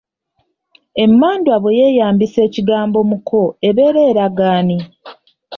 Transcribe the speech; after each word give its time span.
Emmandwa 1.03 1.55
bwe 1.61 1.77
yeeyambisa 1.79 2.39
ekigambo 2.47 2.97
“muko” 3.09 3.39
ebeera 3.67 4.01
eraga 4.11 4.43
ani? 4.57 4.77